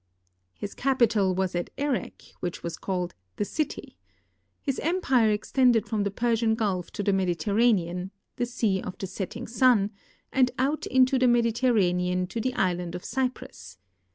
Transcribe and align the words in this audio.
His 0.55 0.73
capital 0.73 1.35
was 1.35 1.53
at 1.53 1.69
Erech, 1.77 2.23
which 2.39 2.63
was 2.63 2.75
called" 2.75 3.13
The 3.37 3.43
Cit3^" 3.43 3.93
His 4.59 4.79
empire 4.79 5.29
extended 5.29 5.87
fi 5.87 5.95
om 5.97 6.03
the 6.05 6.09
Persian 6.09 6.55
gulf 6.55 6.89
to 6.93 7.03
the 7.03 7.13
Mediterranean, 7.13 8.09
"the 8.37 8.47
sea 8.47 8.81
of 8.81 8.97
the 8.97 9.05
setting 9.05 9.45
sun," 9.45 9.91
and 10.33 10.49
out 10.57 10.87
into 10.87 11.19
the 11.19 11.27
Mediterranean 11.27 12.25
to 12.29 12.41
the 12.41 12.55
island 12.55 12.95
of 12.95 13.05
Cyprus. 13.05 13.77